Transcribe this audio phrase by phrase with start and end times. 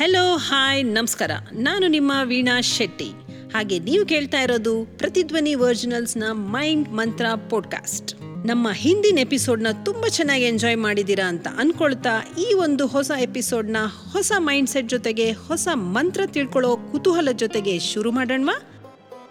[0.00, 1.30] Hello hi ನಮಸ್ಕಾರ.
[1.52, 3.10] ನಾನು ನಿಮ್ಮ ವೀಣಾ ಶೆಟ್ಟಿ.
[3.54, 8.14] ಹಾಗೆ ನೀವು ಕೇಳ್ತಾ ಇರೋದು ಪ್ರತಿಧ್ವನಿ ವರ್ಜಿನಲ್ಸ್ನ ಮೈಂಡ್ ಮಂತ್ರ ಪಾಡ್ಕಾಸ್ಟ್.
[8.46, 13.76] ನಮ್ಮ ಹಿಂದಿನ ಎಪಿಸೋಡ್ನ ತುಂಬ ಚೆನ್ನಾಗಿ ಎಂಜಾಯ್ ಮಾಡಿದ್ದೀರಾ ಅಂತ ಅನ್ಕೊಳ್ತಾ ಈ ಒಂದು ಹೊಸ ಎಪಿಸೋಡ್ನ
[14.12, 18.50] ಹೊಸ ಮೈಂಡ್ ಸೆಟ್ ಜೊತೆಗೆ ಹೊಸ ಮಂತ್ರ ತಿಳ್ಕೊಳ್ಳೋ ಕುತೂಹಲ ಜೊತೆಗೆ ಶುರು ಮಾಡೋಣ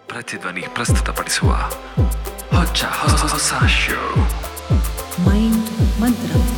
[0.07, 1.49] ಪ್ರತಿಧ್ವನಿ ಪ್ರಸ್ತುತಪಡಿಸುವ
[2.57, 4.15] ಹೊಚ್ಚ ಹೊಸ ಹೊಸ ಶೋ
[5.29, 6.48] ಮೈಂಡ್ ಮಂತ್ರ.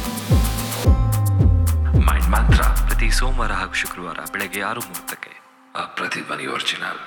[2.33, 5.31] ಮಂತ್ರ ಪ್ರತಿ ಸೋಮವಾರ ಹಾಗೂ ಶುಕ್ರವಾರ ಬೆಳಗ್ಗೆ ಆರು ಮೂವತ್ತಕ್ಕೆ.
[5.97, 6.99] Prathidhvani original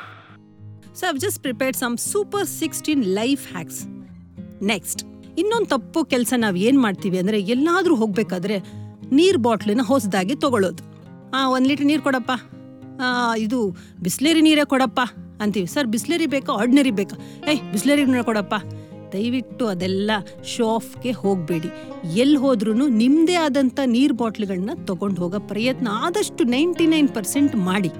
[0.99, 3.81] so I've just prepared some super sixteen life hacks
[4.73, 5.03] next
[5.43, 8.57] ಇನ್ನೊಂದು ತಪ್ಪು ಕೆಲಸ ನಾವು ಏನು ಮಾಡ್ತೀವಿ ಅಂದರೆ ಎಲ್ಲಾದರೂ ಹೋಗಬೇಕಾದ್ರೆ
[9.19, 10.83] ನೀರು ಬಾಟ್ಲನ್ನ ಹೊಸದಾಗಿ ತಗೊಳ್ಳೋದು
[11.35, 12.33] ಹಾಂ ಒಂದು ಲೀಟ್ರ್ ನೀರು ಕೊಡಪ್ಪ.
[13.45, 13.59] ಇದು
[14.07, 15.01] ಬಿಸ್ಲೇರಿ ನೀರೇ ಕೊಡಪ್ಪ
[15.45, 15.69] ಅಂತೀವಿ.
[15.75, 16.53] ಸರ್, ಬಿಸ್ಲೇರಿ ಬೇಕಾ?
[16.63, 17.17] ಆರ್ಡಿನರಿ ಬೇಕಾ?
[17.51, 18.55] ಏಯ್, ಬಿಸ್ಲೇರಿ ನೀರು ಕೊಡಪ್ಪ.
[19.15, 20.11] ದಯವಿಟ್ಟು ಅದೆಲ್ಲ
[20.53, 21.71] ಶೋ ಆಫ್ಗೆ ಹೋಗಬೇಡಿ.
[22.23, 27.93] ಎಲ್ಲಿ ಹೋದ್ರೂ ನಿಮ್ಮದೇ ಆದಂಥ ನೀರು ಬಾಟ್ಲ್ಗಳನ್ನ ತೊಗೊಂಡು ಹೋಗೋ ಪ್ರಯತ್ನ ಆದಷ್ಟು ನೈಂಟಿ ನೈನ್ ಪರ್ಸೆಂಟ್ ಮಾಡಿ.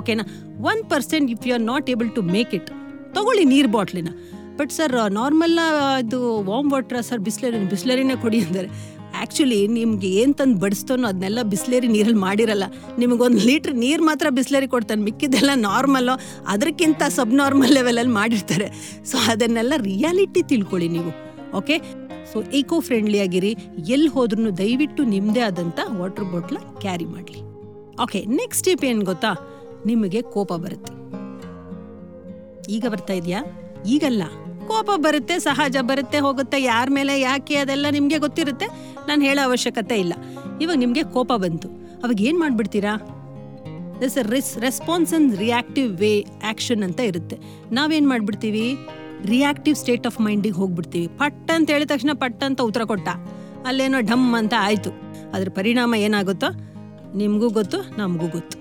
[0.00, 0.24] ಓಕೆನಾ?
[0.70, 2.70] One percent if you are not able to make it
[3.16, 4.10] ತಗೊಳ್ಳಿ ನೀರು ಬಾಟ್ಲಿನ.
[4.58, 5.56] ಬಟ್ ಸರ್ ನಾರ್ಮಲ್
[6.02, 6.18] ಇದು
[6.50, 8.68] ವಾಮ್ ವಾಟ್ರ ಸರ್ ಬಿಸ್ಲೇರಿನ ಬಿಸ್ಲೇರಿನೇ ಕೊಡಿ ಅಂದರೆ
[9.18, 12.64] ಆ್ಯಕ್ಚುಲಿ ನಿಮ್ಗೆ ಏನು ತಂದು ಬಡಿಸ್ತಾನೋ ಅದನ್ನೆಲ್ಲ ಬಿಸ್ಲೇರಿ ನೀರಲ್ಲಿ ಮಾಡಿರಲ್ಲ.
[12.98, 15.02] ನಿಮಗೊಂದು ಲೀಟ್ರ್ ನೀರು ಮಾತ್ರ ಬಿಸ್ಲೇರಿ ಕೊಡ್ತಾನೆ.
[15.08, 16.14] ಮಿಕ್ಕಿದ್ದೆಲ್ಲ ನಾರ್ಮಲ್ಲು
[16.54, 18.68] ಅದಕ್ಕಿಂತ ಸಬ್ ನಾರ್ಮಲ್ ಲೆವೆಲಲ್ಲಿ ಮಾಡಿರ್ತಾರೆ.
[19.10, 21.12] ಸೊ ಅದನ್ನೆಲ್ಲ ರಿಯಾಲಿಟಿ ತಿಳ್ಕೊಳ್ಳಿ ನೀವು.
[21.56, 21.78] ಓಕೆ
[22.32, 23.52] ಸೊ ಈಕೋ ಫ್ರೆಂಡ್ಲಿ ಆಗಿರಿ.
[23.88, 27.40] ಎಲ್ಲಿ ಹೋದ್ರೂ ದಯವಿಟ್ಟು ನಿಮ್ಮದೇ ಆದಂಥ ವಾಟರ್ ಬಾಟ್ಲ ಕ್ಯಾರಿ ಮಾಡಲಿ.
[28.02, 29.30] ಓಕೆ ನೆಕ್ಸ್ಟ್ ಸ್ಟೆಪ್ ಏನು ಗೊತ್ತಾ?
[29.86, 30.92] ನಿಮಗೆ ಕೋಪ ಬರುತ್ತೆ.
[32.76, 33.40] ಈಗ ಬರ್ತಾ ಇದೆಯಾ?
[33.86, 34.22] ಈಗಲ್ಲ.
[34.68, 36.58] ಕೋಪ ಬರುತ್ತೆ, ಸಹಜ ಬರುತ್ತೆ, ಹೋಗುತ್ತೆ.
[36.62, 38.66] ಯಾರ ಮೇಲೆ ಯಾಕೆ ಅದೆಲ್ಲ ನಿಮಗೆ ಗೊತ್ತಿರುತ್ತೆ?
[39.08, 40.12] ನಾನು ಹೇಳೋ ಅವಶ್ಯಕತೆ ಇಲ್ಲ.
[40.62, 41.68] ಇವಾಗ ನಿಮಗೆ ಕೋಪ ಬಂತು.
[42.04, 42.96] ಅವಾಗ ಏನು ಮಾಡಿಬಿಡ್ತೀರಾ?
[44.00, 47.38] This risk response and reactive way action ಅಂತ ಇರುತ್ತೆ.
[47.72, 48.76] ನಾವೇನು ಮಾಡಿಬಿಡ್ತೀವಿ?
[49.24, 51.06] ರಿಯಾಕ್ಟಿವ್ ಸ್ಟೇಟ್ ಆಫ್ ಮೈಂಡಿಗೆ ಹೋಗ್ಬಿಡ್ತೀವಿ.
[51.06, 53.08] ಪಟ್ ಅಂತ ಹೇಳಿದ ತಕ್ಷಣ ಪಟ್ ಅಂತ ಉತ್ತರ ಕೊಟ್ಟ.
[53.66, 54.90] ಅಲ್ಲೇನೋ ಢಮ್ ಅಂತ ಆಯಿತು.
[55.34, 56.46] ಅದ್ರ ಪರಿಣಾಮ ಏನಾಗುತ್ತೋ?
[57.16, 58.58] ನಿಮಗೂ ಗೊತ್ತು, ನಮಗೂ ಗೊತ್ತು.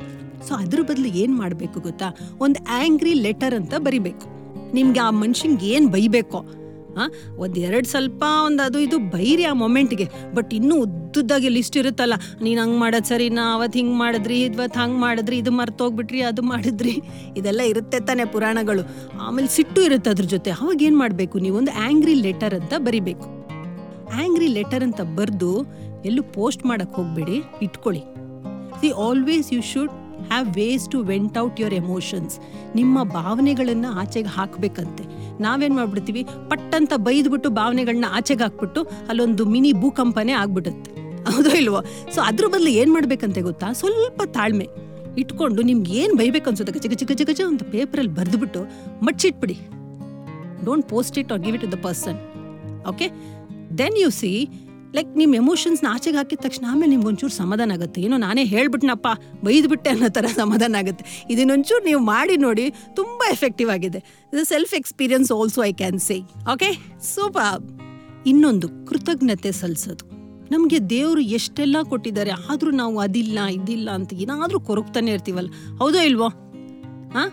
[0.48, 2.06] ಸೊ ಅದ್ರ ಬದಲು ಏನು ಮಾಡಬೇಕು ಗೊತ್ತಾ?
[2.40, 4.36] ಒಂದು ಆ್ಯಂಗ್ರಿ ಲೆಟರ್ ಅಂತ ಬರಿಬೇಕು.
[4.74, 6.46] ನಿಮಗೆ ಆ ಮನುಷ್ಯಂಗೆ ಏನು ಬೈಬೇಕೋ?
[7.44, 12.62] ಒಂದು ಎರಡು ಸ್ವಲ್ಪ ಒಂದು ಅದು ಇದು ಬೈರಿ ಆ ಮೊಮೆಂಟ್ಗೆ ಬಟ್ ಇನ್ನೂ ಉದ್ದುದ್ದಾಗಿ ಲಿಸ್ಟ್ ಇರುತ್ತಲ್ಲ, ನೀನು
[12.62, 16.96] ಹಂಗೆ ಮಾಡೋದು ಸರಿ, ನಾ ಅವತ್ತು ಹಿಂಗೆ ಮಾಡಿದ್ರಿ ಇವತ್ತು ಹಂಗೆ ಮಾಡಿದ್ರಿ, ಇದು ಮರ್ತೋಗ್ಬಿಟ್ರಿ ಅದು ಮಾಡಿದ್ರಿ.
[17.38, 18.84] ಇದೆಲ್ಲ ಇರುತ್ತೆ ತಾನೇ ಪುರಾಣಗಳು.
[19.20, 20.52] ಆಮೇಲೆ ಸಿಟ್ಟು ಇರುತ್ತೆ ಅದ್ರ ಜೊತೆ.
[20.52, 21.40] ಅವಾಗ ಏನು ಮಾಡಬೇಕು?
[21.40, 23.28] ನೀವೊಂದು ಆ್ಯಂಗ್ರಿ ಲೆಟರ್ ಅಂತ ಬರಿಬೇಕು.
[24.16, 25.52] ಆ್ಯಂಗ್ರಿ ಲೆಟರ್ ಅಂತ ಬರೆದು
[26.06, 28.04] ಎಲ್ಲೂ ಪೋಸ್ಟ್ ಮಾಡಕ್ಕೆ ಹೋಗಬೇಡಿ, ಇಟ್ಕೊಳ್ಳಿ.
[28.82, 29.94] See always you should
[30.32, 32.36] have ways to vent out your emotions
[32.76, 35.04] ನಿಮ್ಮ ಭಾವನೆಗಳನ್ನು ಆಚೆಗೆ ಹಾಕಬೇಕಂತೆ.
[35.42, 36.24] ನಾವೇನು ಮಾಡ್ಬಿಡ್ತೀವಿ?
[36.24, 40.92] ಪಟ್ಟಂತ ಬೈದ್ಬಿಟ್ಟು ಭಾವನೆಗಳನ್ನ ಆಚೆಗೆ ಹಾಕ್ಬಿಟ್ಟು ಅಲ್ಲೊಂದು ಮಿನಿ ಭೂಕಂಪನೆ ಆಗ್ಬಿಡುತ್ತೆ.
[41.32, 41.82] ಹೌದೋ ಇಲ್ವೋ?
[42.16, 43.74] ಸೊ ಅದ್ರ ಬದಲು ಏನು ಮಾಡ್ಬೇಕಂತೆ ಗೊತ್ತಾ?
[43.74, 44.68] ಸ್ವಲ್ಪ ತಾಳ್ಮೆ.
[45.18, 48.64] ಇಟ್ಕೊಂಡು ನಿಮ್ಗೆ ಏನು ಬೈಬೇಕು ಅನ್ಸುತ್ತೆ ಗಜ ಗಜ ಗಜ ಅಂತ ಪೇಪರಲ್ಲಿ ಬರೆದ್ಬಿಟ್ಟು
[49.06, 49.60] ಮಡ್ಚಿಟ್ಬಿಡಿ.
[50.66, 52.18] Don't post it or give it to the person
[52.88, 53.10] okay
[53.78, 54.50] then you see
[54.96, 58.02] like ನಿಮ್ಮ ಎಮೋಷನ್ಸ್ನ ಆಚೆಗೆ ಹಾಕಿದ ತಕ್ಷಣ ಆಮೇಲೆ ನಿಮ್ಗೆ ಒಂಚೂರು ಸಮಾಧಾನ ಆಗುತ್ತೆ.
[58.02, 59.08] ಏನೋ ನಾನೇ ಹೇಳ್ಬಿಟ್ನಪ್ಪ,
[59.44, 61.06] ಬೈದ್ಬಿಟ್ಟೆ ಅನ್ನೋ ಥರ ಸಮಾಧಾನ ಆಗುತ್ತೆ.
[61.30, 64.00] ಇದನ್ನೊಂಚೂರು ನೀವು ಮಾಡಿ ನೋಡಿ ತುಂಬ ಎಫೆಕ್ಟಿವ್ ಆಗಿದೆ.
[64.44, 66.18] Self experience also I can say
[66.54, 66.70] okay
[67.14, 67.64] super
[68.26, 70.06] ಇನ್ನೊಂದು, ಕೃತಜ್ಞತೆ ಸಲ್ಲಿಸೋದು
[70.52, 75.50] ನಮಗೆ ದೇವರು ಎಷ್ಟೆಲ್ಲ ಕೊಟ್ಟಿದ್ದಾರೆ, ಆದರೂ ನಾವು ಅದಿಲ್ಲ, ಇದಿಲ್ಲ ಅಂತ ಏನಾದರೂ ಕೊರಗ್ತಾನೆ ಇರ್ತೀವಲ್ಲ.
[75.78, 76.28] ಹೌದೋ ಇಲ್ವೋ?
[77.16, 77.30] ಹಾಂ?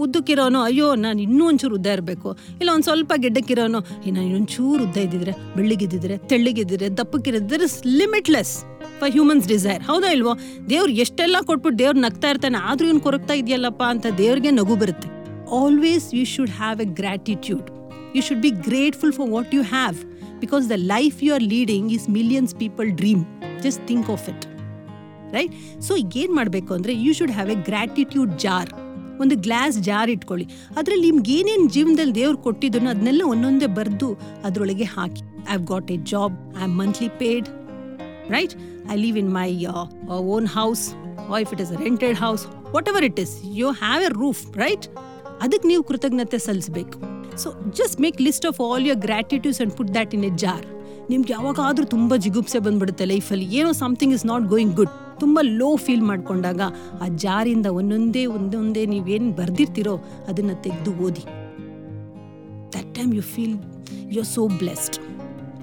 [0.00, 2.28] ಉದ್ದಕ್ಕಿರೋನು, ಅಯ್ಯೋ, ನಾನು ಇನ್ನೂ ಒಂಚೂರು ಉದ್ದ ಇರಬೇಕು.
[2.60, 7.68] ಇಲ್ಲ, ಒಂದು ಸ್ವಲ್ಪ ಗಿಡ್ಡಕ್ಕಿರೋನು ನಾನು ಇನ್ನೊಂಚೂರು ಉದ್ದ ಇದ್ದಿದ್ರೆ, ಬೆಳ್ಳಿಗಿದ್ದಿದ್ರೆ, ತೆಳ್ಳಿಗಿದ್ದಿದ್ರೆ ದಪ್ಪಕ್ಕಿರಿದ್ರೆ
[8.00, 8.54] ಲಿಮಿಟ್ಲೆಸ್
[9.00, 10.34] ಫಾರ್ ಹ್ಯೂಮನ್ಸ್ ಡಿಸೈರ್ ಹೌದಾ ಇಲ್ವೋ?
[10.70, 15.08] ದೇವ್ರು ಎಷ್ಟೆಲ್ಲ ಕೊಟ್ಬಿಟ್ಟು ದೇವ್ರು ನಗ್ತಾ ಇರ್ತಾನೆ, ಆದ್ರೂ ಇವ್ನು ಕೊರಗ್ತಾ ಇದೆಯಲ್ಲಪ್ಪ ಅಂತ ದೇವ್ರಿಗೆ ನಗು ಬರುತ್ತೆ.
[15.60, 17.68] Always you should have a gratitude
[18.16, 19.98] you should be grateful for what you have
[20.40, 23.24] because the life you are leading is millions people dream
[23.64, 24.44] just think of it
[25.34, 25.52] right
[25.88, 28.70] so ಏನು ಮಾಡಬೇಕು ಅಂದರೆ you should have a gratitude jar
[29.20, 30.46] ಒಂದು glass jar ಇಟ್ಕೊಳ್ಳಿ.
[30.78, 34.08] ಅದರಲ್ಲಿ ನಿಮ್ಗೆ ಏನೇನು ಜೀವನದಲ್ಲಿ ದೇವ್ರು ಕೊಟ್ಟಿದ್ದನೋ ಅದನ್ನೆಲ್ಲ ಒಂದೊಂದೇ ಬರೆದು
[34.48, 35.22] ಅದರೊಳಗೆ ಹಾಕಿ.
[35.48, 37.48] I have got a job I am monthly paid
[38.36, 38.54] right
[38.94, 39.48] I live in my
[40.36, 40.84] own house
[41.44, 42.44] if it is rented house
[42.92, 44.86] whatever it is you have a roof right
[45.44, 46.96] ಅದಕ್ಕೆ ನೀವು ಕೃತಜ್ಞತೆ ಸಲ್ಲಿಸಬೇಕು.
[47.42, 47.48] So
[47.78, 50.64] just make list of all your gratitudes and put that in a jar
[51.10, 54.92] ನಿಮ್ಗೆ ಯಾವಾಗಾದ್ರೂ ತುಂಬ ಜಿಗುಪ್ಸೆ ಬಂದ್ಬಿಡುತ್ತೆ ಲೈಫಲ್ಲಿ ಏನೋ something is not going good
[55.22, 56.60] ತುಂಬ ಲೋ ಫೀಲ್ ಮಾಡ್ಕೊಂಡಾಗ
[57.04, 59.94] ಆ ಜಾರಿಂದ ಒಂದೊಂದೇ ಒಂದೊಂದೇ ನೀವೇನು ಬರೆದಿರ್ತೀರೋ
[60.30, 61.24] ಅದನ್ನು ತೆಗೆದು ಓದಿ.
[62.74, 63.56] That time you feel
[64.14, 64.98] you are so blessed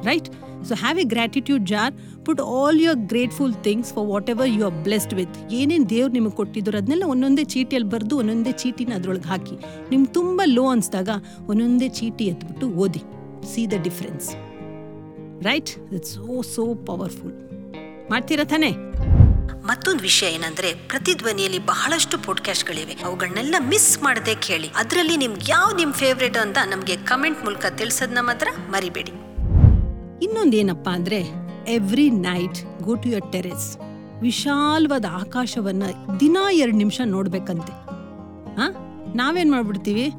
[0.10, 0.30] right
[0.68, 1.94] so have a gratitude jar
[2.26, 6.78] put all your grateful things for whatever you are blessed with ಏನೇನು ದೇವ್ರು ನಿಮಗೆ ಕೊಟ್ಟಿದ್ರು
[6.78, 9.56] ಅದನ್ನೆಲ್ಲ ಒಂದೊಂದೇ ಚೀಟಿಯಲ್ಲಿ ಬರೆದು ಒಂದೊಂದೇ ಚೀಟಿನ ಅದ್ರೊಳಗೆ ಹಾಕಿ.
[9.92, 11.10] ನಿಮ್ಗೆ ತುಂಬ ಲೋ ಅನ್ಸ್ದಾಗ
[11.48, 13.04] ಒಂದೊಂದೇ ಚೀಟಿ ಎತ್ಬಿಟ್ಟು ಓದಿ.
[13.54, 14.28] See the difference
[15.50, 17.36] right it's so so powerful
[18.12, 18.72] ಮಾಡ್ತೀರಾ ತಾನೇ?
[19.68, 24.70] ಮತ್ತೊಂದು ವಿಷಯ ಏನಂದ್ರೆ ಪ್ರತಿಧ್ವನಿಯಲ್ಲಿ ಬಹಳಷ್ಟು ಪಾಡ್ಕಾಸ್ಟ್ಗಳಿವೆ ಅವುಗಳನ್ನೆಲ್ಲ ಮಿಸ್ ಮಾಡದೆ ಕೇಳಿ.
[24.76, 29.12] ಅದರಲ್ಲಿ ನಿಮ್ಗೆ ಯಾವ ನಿಮ್ ಫೇವ್ರೇಟ್ ಅಂತ ನಮಗೆ ಕಮೆಂಟ್ ಮೂಲಕ ತಿಳಿಸೋದನ್ನ ಮಾತ್ರ ಮರಿಬೇಡಿ.
[30.24, 31.26] ಇನ್ನೊಂದೇನಪ್ಪ ಅಂದ್ರೆ
[31.68, 33.78] every night go to your terrace
[34.22, 35.84] ವಿಶಾಲವಾದ ಆಕಾಶವನ್ನ
[36.20, 37.72] ದಿನ ಎರಡು ನಿಮಿಷ ನೋಡ್ಬೇಕಂತೆ.
[38.56, 38.70] ಹಾ?
[39.16, 40.12] ನಾವೇನ್ ಮಾಡ್ಬಿಡ್ತೀವಿ?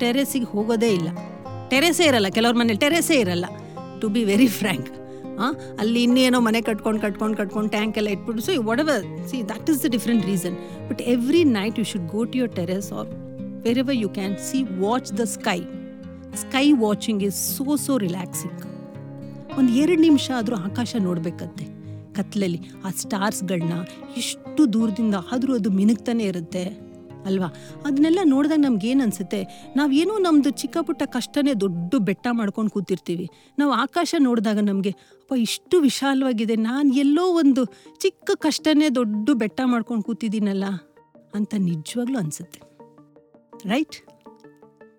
[0.00, 1.08] ಟೆರೆಸಿಗೆ ಹೋಗೋದೇ ಇಲ್ಲ.
[1.68, 2.28] ಟೆರೆಸೇ ಇರಲ್ಲ.
[2.28, 3.44] ಕೆಲವ್ರ ಮನೇಲಿ ಟೆರೆಸೇ ಇರಲ್ಲ.
[4.00, 4.95] ಟು ಬಿ ವೆರಿ ಫ್ರ್ಯಾಂಕ್
[5.78, 9.86] ಅಲ್ಲಿ ಇನ್ನೇನೋ ಮನೆ ಕಟ್ಕೊಂಡು ಕಟ್ಕೊಂಡು ಕಟ್ಕೊಂಡು ಟ್ಯಾಂಕ್ ಎಲ್ಲ ಇಟ್ಬಿಟ್ಟು so whatever see that is the
[9.88, 10.54] different reason
[10.88, 13.08] but every night you should go to your terrace or
[13.78, 15.60] wherever you can see watch the sky
[16.34, 18.60] sky watching is so so relaxing
[19.58, 21.64] ಒಂದು ಎರಡು ನಿಮಿಷ ಆದರೂ ಆಕಾಶ ನೋಡಬೇಕಂತೆ.
[22.12, 23.72] ಕತ್ಲಲ್ಲಿ ಆ ಸ್ಟಾರ್ಸ್ಗಳನ್ನ
[24.16, 26.85] ಎಷ್ಟು ದೂರದಿಂದ ಆದರೂ ಅದು ಮಿನುಗ್ತಾನೆ ಇರುತ್ತೆ.
[27.26, 27.48] ಅಲ್ವಾ?
[27.84, 29.40] ಅದನ್ನೆಲ್ಲ ನೋಡಿದಾಗ ನಮ್ಗೆ ಏನು ಅನ್ಸುತ್ತೆ?
[29.76, 33.30] ನಾವೇನೋ ನಮ್ಮದು ಚಿಕ್ಕ ಪುಟ್ಟ ಕಷ್ಟನೇ ದೊಡ್ಡ ಬೆಟ್ಟ ಮಾಡ್ಕೊಂಡು ಕೂತಿರ್ತೀವಿ.
[33.58, 36.56] ನಾವು ಆಕಾಶ ನೋಡಿದಾಗ ನಮಗೆ, ಅಪ್ಪ, ಇಷ್ಟು ವಿಶಾಲವಾಗಿದೆ.
[36.56, 37.64] ನಾನು ಎಲ್ಲೋ ಒಂದು
[37.98, 40.64] ಚಿಕ್ಕ ಕಷ್ಟನೇ ದೊಡ್ಡ ಬೆಟ್ಟ ಮಾಡ್ಕೊಂಡು ಕೂತಿದ್ದೀನಲ್ಲ
[41.34, 42.60] ಅಂತ ನಿಜವಾಗ್ಲೂ ಅನಿಸುತ್ತೆ.
[43.68, 43.96] Right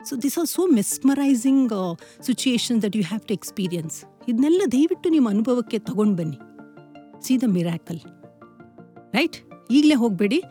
[0.05, 5.79] so this are so mesmerising situation that you have to experience ಇದನ್ನೆಲ್ಲ ದಯವಿಟ್ಟು ನಿಮ್ಮ ಅನುಭವಕ್ಕೆ
[5.79, 6.37] ತಗೊಂಡು ಬನ್ನಿ.
[7.27, 7.99] ಸಿ ದ ಮಿರಾಕಲ್
[9.13, 9.37] ರೈಟ್
[9.71, 10.43] ಈಗಲೇ ಹೋಗಬೇಡಿ.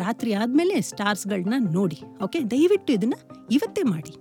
[0.00, 2.50] ರಾತ್ರಿ ಆದಮೇಲೆ ಸ್ಟಾರ್ಸ್ಗಳನ್ನ ನೋಡಿ, ಓಕೆ?
[2.50, 3.14] ದಯವಿಟ್ಟು ಇದನ್ನ
[3.50, 4.14] ಇವತ್ತೇ ಮಾಡಿ.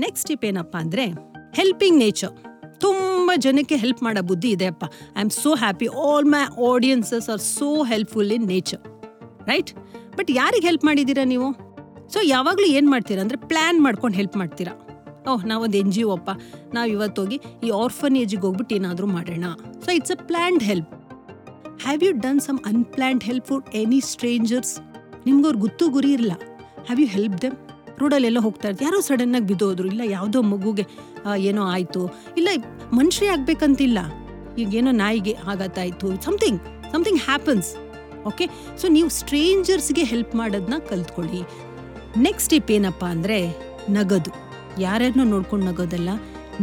[0.00, 1.06] ನೆಕ್ಸ್ಟ್ ಟಿಪ್ ಏನಪ್ಪ ಅಂದರೆ,
[1.54, 2.30] ಹೆಲ್ಪಿಂಗ್ ನೇಚರ್.
[2.80, 4.84] ತುಂಬ ಜನಕ್ಕೆ ಹೆಲ್ಪ್ ಮಾಡೋ ಬುದ್ಧಿ ಇದೆ ಅಪ್ಪ.
[5.16, 5.86] I am so happy.
[5.86, 8.80] All my audiences are so helpful in nature.
[9.48, 9.72] Right?
[10.16, 11.52] But ಯಾರಿಗೆ ಹೆಲ್ಪ್ ಮಾಡಿದ್ದೀರಾ ನೀವು?
[12.08, 14.88] ಸೊ, ಯಾವಾಗಲೂ ಏನು ಮಾಡ್ತೀರಾ ಅಂದರೆ ಪ್ಲ್ಯಾನ್ ಮಾಡ್ಕೊಂಡು ಹೆಲ್ಪ್ ಮಾಡ್ತೀರಾ.
[15.32, 16.30] ಓಹ್, ನಾವೊಂದು ಎನ್ ಜಿ ಒ ಅಪ್ಪ.
[16.74, 19.44] ನಾವು ಇವತ್ತೋಗಿ ಈ ಆರ್ಫನೇಜಿಗೆ ಹೋಗ್ಬಿಟ್ಟು ಏನಾದರೂ ಮಾಡೋಣ.
[19.84, 20.90] So, it's a planned help.
[21.82, 24.91] Have you done some unplanned help for any strangers?
[25.26, 26.34] ನಿಮ್ಗವ್ರು ಗೊತ್ತು ಗುರಿ ಇರಲ್ಲ.
[26.86, 27.56] ಹ್ಯಾವ್ ಯು ಹೆಲ್ಪ್ ದೆಮ್
[28.00, 29.86] ರೋಡಲ್ಲೆಲ್ಲ ಹೋಗ್ತಾ ಇರ್ತಾರೆ ಯಾರೋ ಸಡನ್ನಾಗಿ ಬಿದ್ದೋದ್ರು.
[29.92, 30.84] ಇಲ್ಲ, ಯಾವುದೋ ಮಗುಗೆ
[31.50, 32.02] ಏನೋ ಆಯಿತು.
[32.38, 32.48] ಇಲ್ಲ
[32.92, 33.98] ಮನುಷ್ಯ ಆಗಬೇಕಂತಿಲ್ಲ.
[34.62, 36.60] ಈಗ ಏನೋ ನಾಯಿಗೆ ಆಘಾತಾಯಿತು something
[36.92, 37.70] something happens
[38.30, 38.46] okay
[38.80, 41.40] so ನೀವು ಸ್ಟ್ರೇಂಜರ್ಸ್ಗೆ ಹೆಲ್ಪ್ ಮಾಡೋದನ್ನ ಕಲ್ತ್ಕೊಳ್ಳಿ.
[42.26, 43.38] ನೆಕ್ಸ್ಟ್ ಟಿಪ್ ಏನಪ್ಪ ಅಂದರೆ,
[43.90, 44.32] ನಗದು.
[44.80, 46.10] ಯಾರ್ಯಾರನ್ನೂ ನೋಡ್ಕೊಂಡು ನಗೋದಲ್ಲ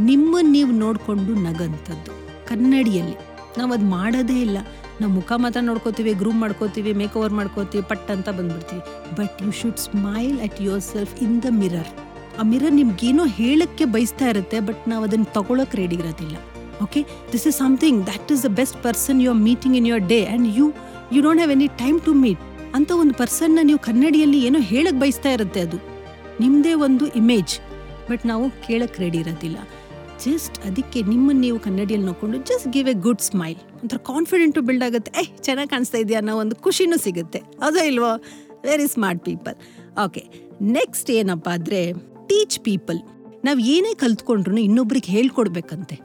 [0.10, 2.12] ನಿಮ್ಮನ್ನು ನೀವು ನೋಡಿಕೊಂಡು ನಗಂಥದ್ದು
[2.50, 3.18] ಕನ್ನಡಿಯಲ್ಲಿ.
[3.58, 4.58] ನಾವು ಅದು ಮಾಡೋದೇ ಇಲ್ಲ.
[5.00, 8.82] ನಾವು ಮುಖ ಮಾತ್ರ ನೋಡ್ಕೋತೀವಿ ಗ್ರೂಮ್ ಮಾಡ್ಕೋತೀವಿ ಮೇಕ್ ಓವರ್ ಮಾಡ್ಕೋತೀವಿ, ಪಟ್ ಅಂತ ಬಂದ್ಬಿಡ್ತೀವಿ.
[9.20, 10.58] But you should smile at
[10.92, 11.90] yourself in the mirror
[12.40, 16.36] ಆ ಮಿರರ್ ನಿಮ್ಗೇನೋ ಹೇಳಕ್ಕೆ ಬಯಸ್ತಾ ಇರುತ್ತೆ ಬಟ್ ನಾವು ಅದನ್ನು ತಗೊಳಕ್ ರೆಡಿ ಇರೋದಿಲ್ಲ.
[16.86, 17.02] Okay
[17.32, 20.48] this is something that is the best person you are meeting in your day and
[20.60, 20.68] you
[21.16, 22.44] you don't have any time to meet
[22.78, 25.78] ಅಂತ ಒಂದು ಪರ್ಸನ್ನ ನೀವು ಕನ್ನಡಿಯಲ್ಲಿ ಏನೋ ಹೇಳಕ್ ಬಯಸ್ತಾ ಇರುತ್ತೆ ಅದು.
[26.44, 27.54] ನಿಮ್ಮದೇ ಒಂದು ಇಮೇಜ್
[28.10, 29.58] ಬಟ್ ನಾವು ಕೇಳಕ್ ರೆಡಿ ಇರೋದಿಲ್ಲ.
[30.26, 35.12] ಜಸ್ಟ್ ಅದಕ್ಕೆ ನಿಮ್ಮನ್ನು ನೀವು ಕನ್ನಡಿಯಲ್ಲಿ ನೋಡಿಕೊಂಡು just give a good smile ಒಂಥರ ಕಾನ್ಫಿಡೆಂಟು ಬಿಲ್ಡ್ ಆಗುತ್ತೆ.
[35.22, 37.40] ಏಯ್ ಚೆನ್ನಾಗಿ ಕಾಣಿಸ್ತಾ ಇದೆಯಾ ಅನ್ನೋ ಒಂದು ಖುಷಿನೂ ಸಿಗುತ್ತೆ.
[37.68, 38.12] ಅದೋ ಇಲ್ವೋ?
[38.68, 39.56] Very smart people
[40.06, 40.24] okay
[40.78, 41.80] next ಏನಪ್ಪ ಅಂದರೆ
[42.30, 43.00] ಟೀಚ್ ಪೀಪಲ್
[43.48, 45.98] ನಾವು ಏನೇ ಕಲ್ತ್ಕೊಂಡ್ರು ಇನ್ನೊಬ್ರಿಗೆ ಹೇಳ್ಕೊಡ್ಬೇಕಂತೆ.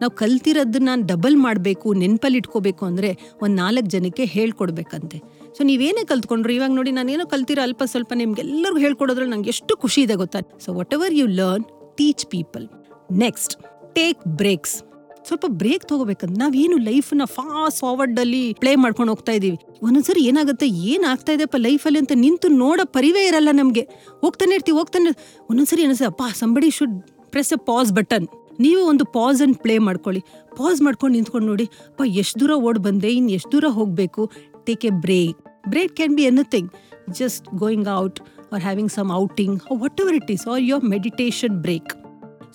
[0.00, 3.10] ನಾವು ಕಲ್ತಿರೋದನ್ನ ಡಬಲ್ ಮಾಡಬೇಕು, ನೆನಪಲ್ಲಿ ಇಟ್ಕೋಬೇಕು ಅಂದರೆ
[3.42, 5.18] ಒಂದು ನಾಲ್ಕು ಜನಕ್ಕೆ ಹೇಳ್ಕೊಡ್ಬೇಕಂತೆ.
[5.56, 10.16] ಸೊ ನೀವೇನೇ ಕಲ್ತ್ಕೊಂಡ್ರು, ಇವಾಗ ನೋಡಿ ನಾನೇನೋ ಕಲ್ತಿರೋ ಅಲ್ಪ ಸ್ವಲ್ಪ ನಿಮ್ಗೆಲ್ಲರಿಗೂ ಹೇಳ್ಕೊಡೋದ್ರಲ್ಲಿ ನಂಗೆ ಎಷ್ಟು ಖುಷಿ ಇದೆ
[10.22, 10.42] ಗೊತ್ತಾ?
[10.64, 11.66] So whatever you learn
[11.98, 12.66] teach people
[13.10, 13.62] next
[13.94, 14.82] take breaks
[15.26, 16.38] ಸ್ವಲ್ಪ ಬ್ರೇಕ್ ತಗೋಬೇಕಂತ.
[16.38, 19.58] ನಾವೇನು ಲೈಫ್ನ ಫಾಸ್ಟ್ ಫಾರ್ವರ್ಡ್ ಅಲ್ಲಿ ಪ್ಲೇ ಮಾಡ್ಕೊಂಡು ಹೋಗ್ತಾ ಇದೀವಿ.
[19.82, 20.66] ಒಂದೊಂದ್ಸರಿ ಏನಾಗುತ್ತೆ?
[20.66, 23.80] ಏನ್ ಆಗ್ತಾ ಇದೆಪ್ಪ ಲೈಫಲ್ಲಿ ಅಂತ ನಿಂತು ನೋಡೋ ಪರಿವೇ ಇರಲ್ಲ ನಮಗೆ.
[24.20, 25.10] ಹೋಗ್ತಾನೆ ಇರ್ತೀವಿ, ಹೋಗ್ತಾನೆ
[25.50, 28.26] ಒಂದೊಂದ್ಸರಿ ಅನಿಸುತ್ತೆ ಅಪ್ಪ somebody should press a pause button
[28.60, 30.20] ನೀವು ಒಂದು ಪಾಸ್ ಅಂಡ್ ಪ್ಲೇ ಮಾಡ್ಕೊಳ್ಳಿ.
[30.56, 33.08] ಪಾಸ್ ಮಾಡ್ಕೊಂಡು ನಿಂತ್ಕೊಂಡು ನೋಡಿ, ಅಪ್ಪ, ಎಷ್ಟು ದೂರ ಓಡ್ ಬಂದೆ?
[33.08, 34.30] ಇನ್ನು ಎಷ್ಟು ದೂರ ಹೋಗಬೇಕು?
[34.64, 36.70] Take a break break can be anything
[37.10, 38.20] just going out
[38.52, 39.60] or having some outing
[40.00, 41.97] whatever it is or your meditation break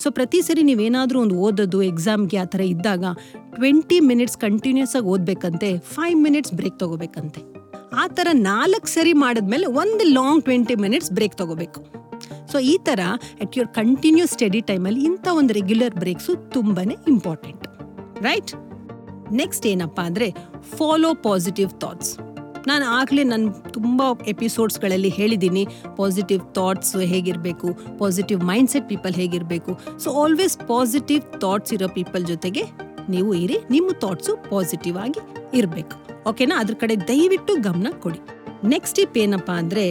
[0.04, 3.04] so ಪ್ರತಿ ಸರಿ ನೀವೇನಾದರೂ ಒಂದು ಓದೋದು ಎಕ್ಸಾಮ್ಗೆ ಆ ಥರ ಇದ್ದಾಗ
[3.54, 7.40] ಟ್ವೆಂಟಿ ಮಿನಿಟ್ಸ್ ಕಂಟಿನ್ಯೂಸ್ ಆಗಿ ಓದಬೇಕಂತೆ ಫೈವ್ ಮಿನಿಟ್ಸ್ ಬ್ರೇಕ್ ತಗೋಬೇಕಂತೆ.
[8.02, 11.80] ಆ ಥರ ನಾಲ್ಕು ಸರಿ ಮಾಡಿದ್ಮೇಲೆ ಒಂದು ಲಾಂಗ್ ಟ್ವೆಂಟಿ ಮಿನಿಟ್ಸ್ ಬ್ರೇಕ್ ತಗೋಬೇಕು.
[12.52, 13.00] ಸೊ ಈ ಥರ
[13.40, 17.64] ಅಟ್ ಯುವರ್ ಕಂಟಿನ್ಯೂಸ್ ಸ್ಟಡಿ ಟೈಮಲ್ಲಿ ಇಂಥ ಒಂದು ರೆಗ್ಯುಲರ್ ಬ್ರೇಕ್ಸು ತುಂಬಾ ಇಂಪಾರ್ಟೆಂಟ್
[18.22, 18.52] ರೈಟ್
[19.32, 20.28] ನೆಕ್ಸ್ಟ್ ಏನಪ್ಪ ಅಂದರೆ
[20.78, 22.12] ಫಾಲೋ ಪಾಸಿಟಿವ್ ಥಾಟ್ಸ್
[22.68, 24.02] ನಾನು ಆಗಲೇ ನನ್ನ ತುಂಬ
[24.32, 25.62] ಎಪಿಸೋಡ್ಸ್ಗಳಲ್ಲಿ ಹೇಳಿದ್ದೀನಿ
[25.96, 27.68] ಪಾಸಿಟಿವ್ ಥಾಟ್ಸ್ ಹೇಗಿರಬೇಕು
[27.98, 29.72] ಪಾಸಿಟಿವ್ ಮೈಂಡ್ಸೆಟ್ ಪೀಪಲ್ ಹೇಗಿರಬೇಕು.
[30.04, 32.64] ಸೊ ಆಲ್ವೇಸ್ ಪಾಸಿಟಿವ್ ಥಾಟ್ಸ್ ಇರೋ ಪೀಪಲ್ ಜೊತೆಗೆ
[33.14, 35.20] ನೀವು ಇರಿ, ನಿಮ್ಮ ಥಾಟ್ಸು ಪಾಸಿಟಿವ್ ಆಗಿ
[35.60, 35.94] ಇರಬೇಕು.
[36.30, 38.20] ಓಕೆನಾ ಅದ್ರ ಕಡೆ ದಯವಿಟ್ಟು ಗಮನ ಕೊಡಿ.
[38.72, 39.84] ನೆಕ್ಸ್ಟ್ ಟಿಪ್ ಏನಪ್ಪ ಅಂದರೆ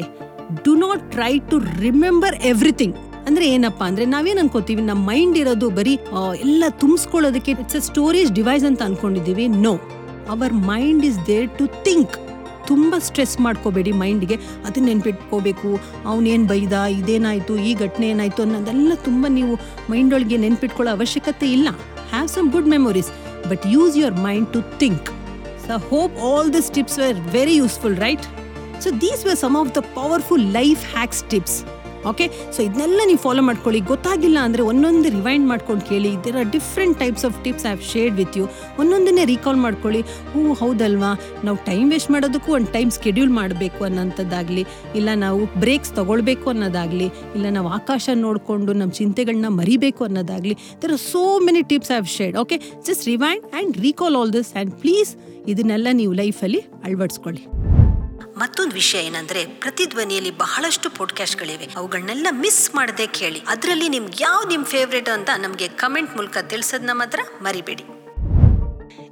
[0.65, 2.96] do not try to remember everything
[3.27, 5.94] ಅಂದ್ರೆ ಏನಪ್ಪಾ ಅಂದ್ರೆ, ನಾವೇನ್ ಅನ್ಕೋತೀವಿ ನಮ್ಮ ಮೈಂಡ್ ಇರೋದು ಬರೀ
[6.46, 9.46] ಎಲ್ಲ ತುಂಬಿಸ್ಕೊಳ್ಳೋದಕ್ಕೆ ಇಟ್ಸ್ ಅ ಸ್ಟೋರೇಜ್ ಡಿವೈಸ್ ಅಂತ ಅನ್ಕೊಂಡಿದ್ದೀವಿ.
[9.65, 9.74] No
[10.34, 12.15] our mind is there to think
[12.67, 14.38] ತುಂಬ ಸ್ಟ್ರೆಸ್ ಮಾಡ್ಕೋಬೇಡಿ ಮೈಂಡ್ಗೆ.
[14.67, 15.70] ಅದನ್ನ ನೆನ್ಪಿಟ್ಕೋಬೇಕು.
[16.12, 19.55] ಅವನೇನು ಬೈದ, ಇದೇನಾಯಿತು, ಈ ಘಟನೆ ಏನಾಯಿತು ಅನ್ನೋದೆಲ್ಲ ತುಂಬ ನೀವು
[19.93, 21.70] ಮೈಂಡೊಳಗೆ ನೆನ್ಪಿಟ್ಕೊಳ್ಳೋ ಅವಶ್ಯಕತೆ ಇಲ್ಲ.
[22.13, 23.12] Have some good memories
[23.51, 25.10] but use your mind to think
[25.65, 28.27] so hope all this tips were very useful right
[28.86, 31.73] so these were some of the powerful life hacks tips.
[32.12, 33.79] Okay so ಇದನ್ನೆಲ್ಲ ನೀವು follow ಮಾಡ್ಕೊಳ್ಳಿ.
[33.91, 36.12] ಗೊತ್ತಾಗಿಲ್ಲ ಅಂದರೆ ಒಂದೊಂದು rewind ಮಾಡ್ಕೊಂಡು ಕೇಳಿ.
[36.25, 38.45] There are different types of tips I have shared with you
[38.81, 40.01] ಒಂದೊಂದನ್ನೇ recall ಮಾಡ್ಕೊಳ್ಳಿ.
[40.33, 41.12] ಹ್ಞೂ, ಹೌದಲ್ವಾ?
[41.48, 44.65] ನಾವು ಟೈಮ್ ವೇಸ್ಟ್ ಮಾಡೋದಕ್ಕೂ ಒಂದು ಟೈಮ್ ಸ್ಕೆಡ್ಯೂಲ್ ಮಾಡಬೇಕು ಅನ್ನೋಂಥದ್ದಾಗಲಿ,
[45.01, 51.03] ಇಲ್ಲ ನಾವು ಬ್ರೇಕ್ಸ್ ತೊಗೊಳ್ಬೇಕು ಅನ್ನೋದಾಗಲಿ, ಇಲ್ಲ ನಾವು ಆಕಾಶ ನೋಡಿಕೊಂಡು ನಮ್ಮ ಚಿಂತೆಗಳನ್ನ ಮರಿಬೇಕು ಅನ್ನೋದಾಗಲಿ there are
[51.12, 52.57] so many tips I have shared okay
[52.89, 55.13] just rewind and recall all this and please
[55.53, 57.43] ಇದನ್ನೆಲ್ಲ ನೀವು ಲೈಫಲ್ಲಿ ಅಳವಡಿಸ್ಕೊಳ್ಳಿ.
[58.44, 63.42] ಮತ್ತೊಂದು ವಿಷಯ ಏನಂದ್ರೆ ಪ್ರತಿಧ್ವನಿಯಲ್ಲಿ ಬಹಳಷ್ಟು ಪಾಡ್ಕಾಸ್ಟ್ಗಳಿವೆ ಅವುಗಳನ್ನೆಲ್ಲ ಮಿಸ್ ಮಾಡದೆ ಕೇಳಿ.
[63.48, 68.02] ಅದರಲ್ಲಿ ನಿಮ್ಗೆ ಯಾವ ನಿಮ್ ಫೇವ್ರೇಟ್ ಅಂತ ನಮಗೆ ಕಮೆಂಟ್ ಮೂಲಕ ತಿಳಿಸೋದನ್ನ ಮಾತ್ರ ಮರಿಬೇಡಿ.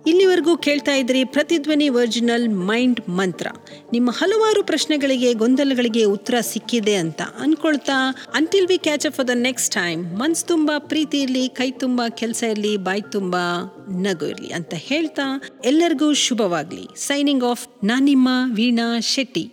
[0.08, 3.48] ಇಲ್ಲಿವರೆಗೂ ಕೇಳ್ತಾ ಇದ್ರಿ ಪ್ರತಿಧ್ವನಿ ಒರಿಜಿನಲ್ ಮೈಂಡ್ ಮಂತ್ರ.
[3.94, 9.74] ನಿಮ್ಮ ಹಲವಾರು ಪ್ರಶ್ನೆಗಳಿಗೆ, ಗೊಂದಲಗಳಿಗೆ ಉತ್ತರ ಸಿಕ್ಕಿದೆ ಅಂತ ಅನ್ಕೊಳ್ತಾ until we catch up for the next
[9.74, 15.42] time ಮನ್ಸ್ ತುಂಬಾ ಪ್ರೀತಿ ಇರಲಿ, ಕೈ ತುಂಬಾ ಕೆಲಸ ಇರಲಿ, ಬಾಯ್ ತುಂಬಾ ನಗು ಇರಲಿ ಅಂತ ಹೇಳ್ತಾ,
[15.66, 16.88] ಎಲ್ಲರಿಗೂ ಶುಭವಾಗಲಿ.
[16.96, 19.52] ಸೈನಿಂಗ್ ಆಫ್ ನಾನಿಮ್ಮ ವೀಣಾ ಶೆಟ್ಟಿ.